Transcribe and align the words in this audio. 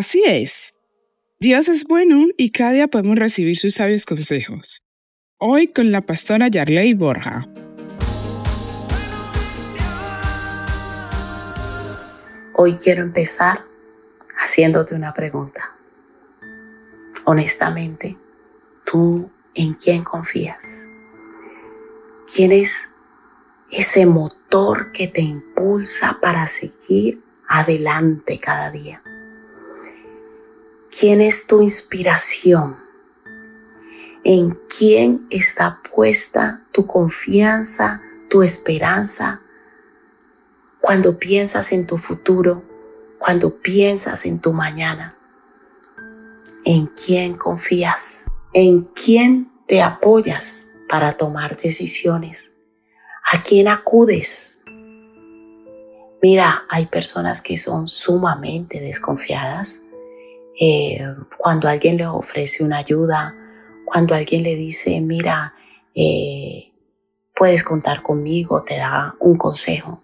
Así 0.00 0.22
es. 0.26 0.74
Dios 1.40 1.68
es 1.68 1.84
bueno 1.84 2.28
y 2.38 2.52
cada 2.52 2.72
día 2.72 2.88
podemos 2.88 3.18
recibir 3.18 3.58
sus 3.58 3.74
sabios 3.74 4.06
consejos. 4.06 4.82
Hoy 5.36 5.68
con 5.68 5.92
la 5.92 6.00
pastora 6.00 6.48
Yarley 6.48 6.94
Borja. 6.94 7.46
Hoy 12.54 12.78
quiero 12.82 13.02
empezar 13.02 13.60
haciéndote 14.38 14.94
una 14.94 15.12
pregunta. 15.12 15.76
Honestamente, 17.24 18.16
¿tú 18.90 19.30
en 19.54 19.74
quién 19.74 20.02
confías? 20.02 20.88
¿Quién 22.34 22.52
es 22.52 22.88
ese 23.70 24.06
motor 24.06 24.92
que 24.92 25.08
te 25.08 25.20
impulsa 25.20 26.16
para 26.22 26.46
seguir 26.46 27.20
adelante 27.46 28.38
cada 28.38 28.70
día? 28.70 29.02
¿Quién 30.98 31.20
es 31.20 31.46
tu 31.46 31.62
inspiración? 31.62 32.76
¿En 34.24 34.58
quién 34.76 35.28
está 35.30 35.80
puesta 35.94 36.64
tu 36.72 36.88
confianza, 36.88 38.02
tu 38.28 38.42
esperanza? 38.42 39.40
Cuando 40.80 41.16
piensas 41.16 41.70
en 41.70 41.86
tu 41.86 41.96
futuro, 41.96 42.64
cuando 43.18 43.58
piensas 43.58 44.26
en 44.26 44.40
tu 44.40 44.52
mañana, 44.52 45.16
¿en 46.64 46.88
quién 46.88 47.34
confías? 47.36 48.26
¿En 48.52 48.82
quién 48.82 49.48
te 49.68 49.82
apoyas 49.82 50.66
para 50.88 51.12
tomar 51.12 51.56
decisiones? 51.56 52.54
¿A 53.32 53.40
quién 53.44 53.68
acudes? 53.68 54.62
Mira, 56.20 56.64
hay 56.68 56.86
personas 56.86 57.42
que 57.42 57.56
son 57.58 57.86
sumamente 57.86 58.80
desconfiadas 58.80 59.82
eh, 60.62 61.00
cuando 61.38 61.68
alguien 61.68 61.96
le 61.96 62.06
ofrece 62.06 62.62
una 62.62 62.76
ayuda, 62.76 63.34
cuando 63.86 64.14
alguien 64.14 64.42
le 64.42 64.54
dice, 64.56 65.00
mira, 65.00 65.54
eh, 65.94 66.70
puedes 67.34 67.64
contar 67.64 68.02
conmigo, 68.02 68.62
te 68.62 68.76
da 68.76 69.16
un 69.20 69.38
consejo. 69.38 70.02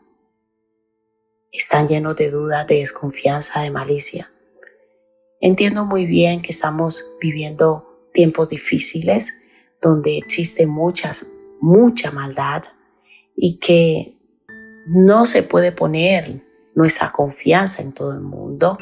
Están 1.52 1.88
llenos 1.88 2.16
de 2.16 2.30
dudas, 2.30 2.66
de 2.66 2.76
desconfianza, 2.76 3.60
de 3.60 3.70
malicia. 3.70 4.30
Entiendo 5.42 5.84
muy 5.84 6.06
bien 6.06 6.40
que 6.40 6.52
estamos 6.52 7.04
viviendo 7.20 8.08
tiempos 8.14 8.48
difíciles 8.48 9.34
donde 9.82 10.16
existe 10.16 10.66
muchas, 10.66 11.26
mucha 11.60 12.10
maldad 12.10 12.64
y 13.36 13.58
que 13.58 14.14
no 14.86 15.26
se 15.26 15.42
puede 15.42 15.70
poner 15.70 16.40
nuestra 16.74 17.12
confianza 17.12 17.82
en 17.82 17.92
todo 17.92 18.14
el 18.14 18.22
mundo 18.22 18.78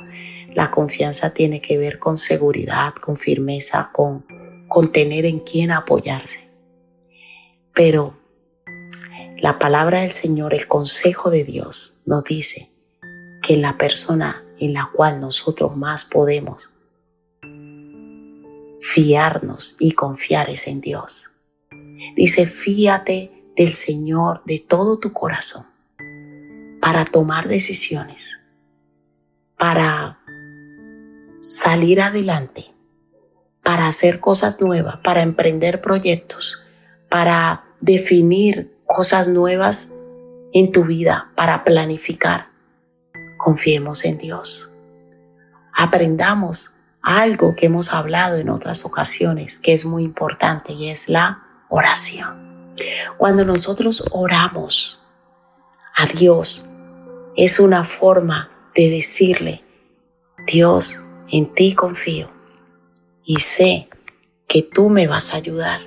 la 0.55 0.71
confianza 0.71 1.35
tiene 1.35 1.61
que 1.61 1.79
ver 1.79 1.99
con 1.99 2.17
seguridad, 2.17 2.95
con 2.95 3.17
firmeza, 3.17 3.91
con, 3.93 4.25
tener 4.93 5.25
en 5.25 5.41
quién 5.41 5.71
apoyarse. 5.71 6.51
Pero 7.73 8.17
la 9.39 9.59
palabra 9.59 10.01
del 10.01 10.13
Señor, 10.13 10.55
el 10.55 10.67
consejo 10.67 11.31
de 11.31 11.45
Dios 11.45 12.03
nos 12.07 12.25
dice 12.25 12.71
que 13.43 13.57
la 13.57 13.77
persona 13.77 14.45
en 14.59 14.73
la 14.73 14.91
cual 14.93 15.21
nosotros 15.21 15.77
más 15.77 16.05
podemos 16.05 16.73
fiarnos 18.81 19.77
y 19.81 19.93
confiar 19.93 20.51
es 20.51 20.67
en 20.67 20.81
Dios. 20.81 21.33
Dice, 22.17 22.47
fíate 22.47 23.31
del 23.57 23.73
Señor 23.73 24.43
de 24.45 24.59
todo 24.59 24.99
tu 24.99 25.13
corazón 25.13 25.65
para 26.81 27.05
tomar 27.05 27.49
decisiones, 27.49 28.41
para 29.57 30.24
salir 31.75 32.01
adelante, 32.01 32.73
para 33.61 33.89
hacer 33.89 34.21
cosas 34.21 34.61
nuevas, 34.61 34.99
para 34.99 35.23
emprender 35.23 35.81
proyectos, 35.81 36.65
para 37.11 37.65
definir 37.81 38.77
cosas 38.87 39.27
nuevas 39.27 39.93
en 40.53 40.71
tu 40.71 40.85
vida, 40.85 41.33
para 41.35 41.65
planificar. 41.65 42.47
Confiemos 43.39 44.05
en 44.05 44.19
Dios. 44.19 44.73
Aprendamos 45.73 46.77
algo 47.03 47.57
que 47.57 47.67
hemos 47.67 47.93
hablado 47.93 48.37
en 48.37 48.51
otras 48.51 48.85
ocasiones, 48.85 49.59
que 49.59 49.75
es 49.75 49.85
muy 49.85 50.05
importante, 50.05 50.75
y 50.75 50.91
es 50.91 51.09
la 51.09 51.43
oración. 51.69 52.71
Cuando 53.17 53.45
nosotros 53.45 54.05
oramos 54.13 55.09
a 55.97 56.07
Dios, 56.07 56.71
es 57.37 57.59
una 57.59 57.83
forma 57.83 58.49
de 58.77 58.91
decirle, 58.91 59.65
Dios, 60.47 61.01
en 61.35 61.53
ti 61.53 61.75
confío 61.75 62.29
y 63.25 63.41
sé 63.41 63.89
que 64.47 64.63
tú 64.63 64.89
me 64.89 65.09
vas 65.09 65.35
a 65.35 65.37
ayudar. 65.37 65.81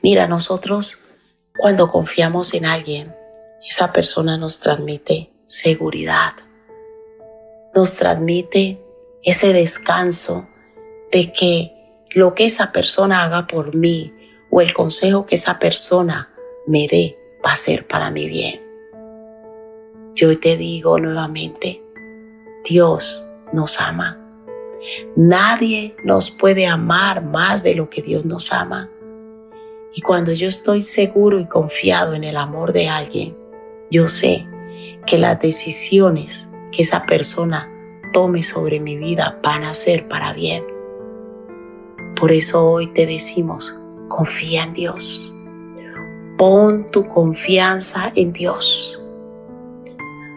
Mira, 0.00 0.26
nosotros 0.26 1.02
cuando 1.54 1.90
confiamos 1.90 2.54
en 2.54 2.64
alguien, 2.64 3.14
esa 3.62 3.92
persona 3.92 4.38
nos 4.38 4.60
transmite 4.60 5.30
seguridad, 5.44 6.32
nos 7.74 7.94
transmite 7.96 8.80
ese 9.22 9.52
descanso 9.52 10.48
de 11.12 11.30
que 11.30 11.70
lo 12.08 12.34
que 12.34 12.46
esa 12.46 12.72
persona 12.72 13.22
haga 13.22 13.46
por 13.46 13.74
mí 13.74 14.14
o 14.50 14.62
el 14.62 14.72
consejo 14.72 15.26
que 15.26 15.34
esa 15.34 15.58
persona 15.58 16.30
me 16.66 16.88
dé 16.88 17.18
va 17.44 17.52
a 17.52 17.56
ser 17.56 17.86
para 17.86 18.10
mi 18.10 18.28
bien. 18.28 18.62
Yo 20.14 20.40
te 20.40 20.56
digo 20.56 20.98
nuevamente, 20.98 21.82
Dios 22.64 23.30
nos 23.54 23.80
ama. 23.80 24.18
Nadie 25.16 25.94
nos 26.04 26.30
puede 26.30 26.66
amar 26.66 27.24
más 27.24 27.62
de 27.62 27.74
lo 27.74 27.88
que 27.88 28.02
Dios 28.02 28.24
nos 28.24 28.52
ama. 28.52 28.90
Y 29.94 30.02
cuando 30.02 30.32
yo 30.32 30.48
estoy 30.48 30.82
seguro 30.82 31.38
y 31.40 31.46
confiado 31.46 32.14
en 32.14 32.24
el 32.24 32.36
amor 32.36 32.72
de 32.72 32.88
alguien, 32.88 33.36
yo 33.90 34.08
sé 34.08 34.44
que 35.06 35.18
las 35.18 35.40
decisiones 35.40 36.48
que 36.72 36.82
esa 36.82 37.06
persona 37.06 37.70
tome 38.12 38.42
sobre 38.42 38.80
mi 38.80 38.96
vida 38.96 39.38
van 39.42 39.62
a 39.62 39.72
ser 39.72 40.08
para 40.08 40.32
bien. 40.32 40.64
Por 42.16 42.32
eso 42.32 42.68
hoy 42.68 42.88
te 42.88 43.06
decimos, 43.06 43.80
confía 44.08 44.64
en 44.64 44.72
Dios. 44.72 45.32
Pon 46.36 46.86
tu 46.90 47.04
confianza 47.04 48.10
en 48.16 48.32
Dios. 48.32 49.03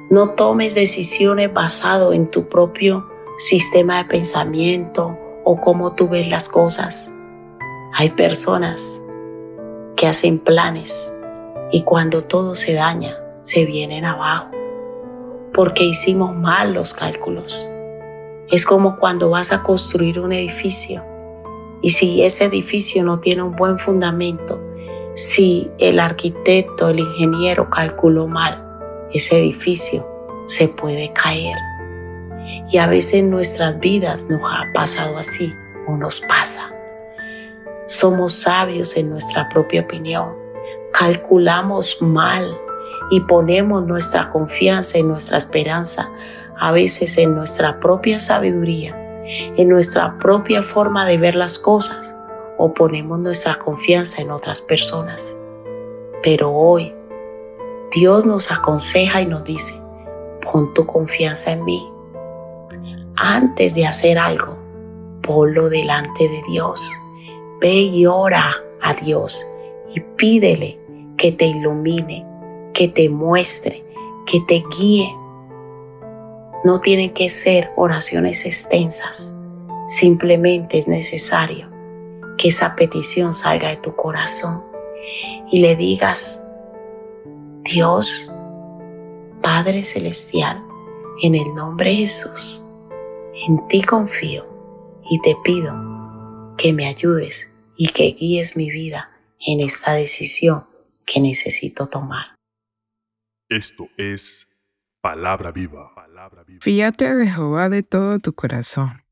No 0.09 0.29
tomes 0.29 0.73
decisiones 0.73 1.53
basado 1.53 2.13
en 2.13 2.27
tu 2.27 2.47
propio 2.47 3.09
sistema 3.37 3.97
de 3.97 4.05
pensamiento 4.05 5.19
o 5.43 5.59
cómo 5.59 5.95
tú 5.95 6.07
ves 6.07 6.29
las 6.29 6.47
cosas. 6.47 7.11
Hay 7.93 8.11
personas 8.11 9.01
que 9.97 10.07
hacen 10.07 10.39
planes 10.39 11.11
y 11.73 11.83
cuando 11.83 12.23
todo 12.23 12.55
se 12.55 12.73
daña, 12.73 13.17
se 13.41 13.65
vienen 13.65 14.05
abajo 14.05 14.51
porque 15.53 15.83
hicimos 15.83 16.33
mal 16.35 16.73
los 16.73 16.93
cálculos. 16.93 17.69
Es 18.49 18.63
como 18.63 18.95
cuando 18.95 19.29
vas 19.29 19.51
a 19.51 19.61
construir 19.61 20.21
un 20.21 20.31
edificio 20.31 21.03
y 21.81 21.89
si 21.89 22.23
ese 22.23 22.45
edificio 22.45 23.03
no 23.03 23.19
tiene 23.19 23.43
un 23.43 23.57
buen 23.57 23.77
fundamento, 23.77 24.63
si 25.15 25.69
el 25.79 25.99
arquitecto, 25.99 26.87
el 26.87 26.99
ingeniero 26.99 27.69
calculó 27.69 28.27
mal, 28.27 28.66
ese 29.13 29.39
edificio 29.39 30.05
se 30.45 30.67
puede 30.67 31.11
caer. 31.13 31.57
Y 32.71 32.77
a 32.77 32.87
veces 32.87 33.15
en 33.15 33.29
nuestras 33.29 33.79
vidas 33.79 34.25
nos 34.29 34.41
ha 34.43 34.71
pasado 34.73 35.17
así 35.17 35.53
o 35.87 35.97
nos 35.97 36.21
pasa. 36.21 36.69
Somos 37.85 38.33
sabios 38.33 38.97
en 38.97 39.09
nuestra 39.09 39.47
propia 39.49 39.81
opinión. 39.81 40.35
Calculamos 40.91 42.01
mal 42.01 42.57
y 43.11 43.21
ponemos 43.21 43.85
nuestra 43.85 44.29
confianza 44.29 44.97
y 44.97 45.03
nuestra 45.03 45.37
esperanza 45.37 46.09
a 46.59 46.71
veces 46.71 47.17
en 47.17 47.35
nuestra 47.35 47.79
propia 47.79 48.19
sabiduría, 48.19 48.95
en 49.25 49.69
nuestra 49.69 50.17
propia 50.17 50.63
forma 50.63 51.05
de 51.05 51.17
ver 51.17 51.35
las 51.35 51.59
cosas 51.59 52.15
o 52.57 52.73
ponemos 52.73 53.19
nuestra 53.19 53.55
confianza 53.55 54.21
en 54.21 54.31
otras 54.31 54.61
personas. 54.61 55.35
Pero 56.23 56.51
hoy 56.51 56.93
Dios 57.91 58.25
nos 58.25 58.51
aconseja 58.51 59.21
y 59.21 59.25
nos 59.25 59.43
dice, 59.43 59.73
pon 60.41 60.73
tu 60.73 60.85
confianza 60.85 61.51
en 61.51 61.63
mí. 61.63 61.87
Antes 63.15 63.73
de 63.75 63.85
hacer 63.87 64.19
algo, 64.19 64.57
ponlo 65.21 65.69
delante 65.69 66.27
de 66.27 66.41
Dios. 66.49 66.81
Ve 67.61 67.73
y 67.73 68.05
ora 68.05 68.55
a 68.81 68.93
Dios 68.93 69.45
y 69.95 70.01
pídele 70.01 70.77
que 71.17 71.31
te 71.31 71.45
ilumine, 71.45 72.25
que 72.73 72.87
te 72.87 73.09
muestre, 73.09 73.83
que 74.25 74.39
te 74.47 74.63
guíe. 74.77 75.13
No 76.63 76.81
tienen 76.81 77.13
que 77.13 77.29
ser 77.29 77.69
oraciones 77.75 78.45
extensas. 78.45 79.33
Simplemente 79.87 80.77
es 80.77 80.87
necesario 80.87 81.69
que 82.37 82.49
esa 82.49 82.75
petición 82.75 83.33
salga 83.33 83.69
de 83.69 83.77
tu 83.77 83.95
corazón 83.95 84.61
y 85.51 85.59
le 85.59 85.75
digas, 85.75 86.43
Dios, 87.73 88.31
Padre 89.41 89.83
Celestial, 89.83 90.63
en 91.21 91.35
el 91.35 91.53
nombre 91.53 91.89
de 91.89 91.95
Jesús, 91.97 92.61
En 93.47 93.67
ti 93.67 93.83
confío 93.83 94.45
y 95.09 95.19
te 95.21 95.35
pido 95.43 96.55
que 96.57 96.73
me 96.73 96.85
ayudes 96.85 97.55
y 97.77 97.89
que 97.89 98.15
guíes 98.17 98.55
mi 98.57 98.71
vida 98.71 99.11
en 99.45 99.59
esta 99.59 99.93
decisión 99.93 100.63
que 101.05 101.19
necesito 101.19 101.87
tomar. 101.87 102.35
Esto 103.49 103.89
es 103.97 104.47
palabra 105.01 105.51
viva. 105.51 105.91
Fíjate 106.61 107.13
de 107.13 107.27
Jehová 107.27 107.69
de 107.69 107.83
todo 107.83 108.19
tu 108.19 108.33
corazón 108.33 109.03